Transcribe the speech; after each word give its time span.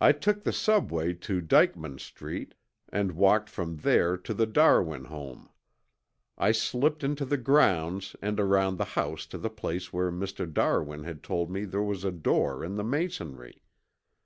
"I 0.00 0.10
took 0.10 0.42
the 0.42 0.52
Subway 0.52 1.12
to 1.14 1.40
Dyckman 1.40 2.00
Street 2.00 2.56
and 2.88 3.12
walked 3.12 3.48
from 3.48 3.76
there 3.76 4.16
to 4.16 4.34
the 4.34 4.46
Darwin 4.48 5.04
home. 5.04 5.48
I 6.36 6.50
slipped 6.50 7.04
into 7.04 7.24
the 7.24 7.36
grounds 7.36 8.16
and 8.20 8.40
around 8.40 8.78
the 8.78 8.84
house 8.98 9.26
to 9.26 9.38
the 9.38 9.48
place 9.48 9.92
where 9.92 10.10
Mr. 10.10 10.52
Darwin 10.52 11.04
had 11.04 11.22
told 11.22 11.52
me 11.52 11.64
there 11.66 11.80
was 11.84 12.02
a 12.02 12.10
door 12.10 12.64
in 12.64 12.74
the 12.74 12.82
masonry. 12.82 13.62